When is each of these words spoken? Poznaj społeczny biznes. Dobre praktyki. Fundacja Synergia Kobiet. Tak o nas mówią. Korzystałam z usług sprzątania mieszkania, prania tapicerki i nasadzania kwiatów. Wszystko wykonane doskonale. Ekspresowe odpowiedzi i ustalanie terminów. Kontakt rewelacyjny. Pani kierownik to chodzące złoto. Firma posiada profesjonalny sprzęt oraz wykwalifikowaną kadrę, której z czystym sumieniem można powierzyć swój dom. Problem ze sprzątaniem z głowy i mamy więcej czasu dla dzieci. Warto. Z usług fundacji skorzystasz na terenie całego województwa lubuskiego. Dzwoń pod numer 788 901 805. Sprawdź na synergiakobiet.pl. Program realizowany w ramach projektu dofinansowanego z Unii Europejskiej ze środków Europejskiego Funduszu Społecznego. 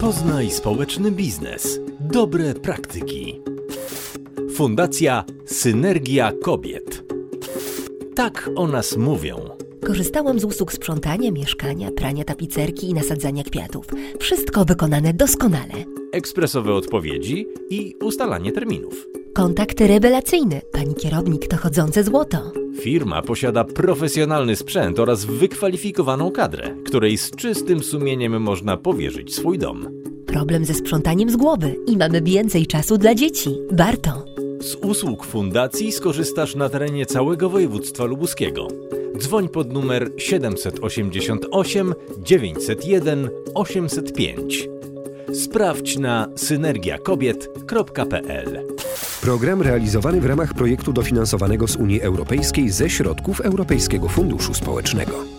Poznaj 0.00 0.50
społeczny 0.50 1.10
biznes. 1.10 1.80
Dobre 2.00 2.54
praktyki. 2.54 3.40
Fundacja 4.54 5.24
Synergia 5.46 6.32
Kobiet. 6.42 7.02
Tak 8.14 8.50
o 8.56 8.66
nas 8.66 8.96
mówią. 8.96 9.36
Korzystałam 9.86 10.40
z 10.40 10.44
usług 10.44 10.72
sprzątania 10.72 11.30
mieszkania, 11.30 11.90
prania 11.90 12.24
tapicerki 12.24 12.90
i 12.90 12.94
nasadzania 12.94 13.42
kwiatów. 13.44 13.86
Wszystko 14.18 14.64
wykonane 14.64 15.12
doskonale. 15.12 15.74
Ekspresowe 16.12 16.74
odpowiedzi 16.74 17.46
i 17.70 17.94
ustalanie 18.02 18.52
terminów. 18.52 19.06
Kontakt 19.34 19.80
rewelacyjny. 19.80 20.60
Pani 20.72 20.94
kierownik 20.94 21.48
to 21.48 21.56
chodzące 21.56 22.04
złoto. 22.04 22.52
Firma 22.80 23.22
posiada 23.22 23.64
profesjonalny 23.64 24.56
sprzęt 24.56 24.98
oraz 24.98 25.24
wykwalifikowaną 25.24 26.30
kadrę, 26.30 26.74
której 26.84 27.18
z 27.18 27.30
czystym 27.30 27.82
sumieniem 27.82 28.42
można 28.42 28.76
powierzyć 28.76 29.34
swój 29.34 29.58
dom. 29.58 29.88
Problem 30.26 30.64
ze 30.64 30.74
sprzątaniem 30.74 31.30
z 31.30 31.36
głowy 31.36 31.76
i 31.86 31.96
mamy 31.96 32.22
więcej 32.22 32.66
czasu 32.66 32.98
dla 32.98 33.14
dzieci. 33.14 33.50
Warto. 33.72 34.24
Z 34.60 34.74
usług 34.74 35.24
fundacji 35.24 35.92
skorzystasz 35.92 36.54
na 36.54 36.68
terenie 36.68 37.06
całego 37.06 37.50
województwa 37.50 38.04
lubuskiego. 38.04 38.68
Dzwoń 39.18 39.48
pod 39.48 39.72
numer 39.72 40.10
788 40.16 41.94
901 42.18 43.30
805. 43.54 44.68
Sprawdź 45.32 45.98
na 45.98 46.28
synergiakobiet.pl. 46.36 48.66
Program 49.28 49.62
realizowany 49.62 50.20
w 50.20 50.26
ramach 50.26 50.54
projektu 50.54 50.92
dofinansowanego 50.92 51.68
z 51.68 51.76
Unii 51.76 52.02
Europejskiej 52.02 52.70
ze 52.70 52.90
środków 52.90 53.40
Europejskiego 53.40 54.08
Funduszu 54.08 54.54
Społecznego. 54.54 55.37